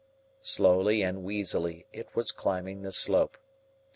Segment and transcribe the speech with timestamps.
[0.41, 3.37] Slowly and wheezily it was climbing the slope.